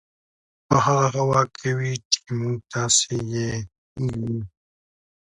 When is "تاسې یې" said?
2.73-3.51